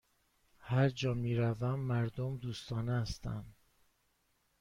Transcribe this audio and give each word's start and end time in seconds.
هرجا 0.59 1.13
می 1.13 1.35
روم، 1.35 1.79
مردم 1.79 2.37
دوستانه 2.37 3.01
هستند. 3.01 3.55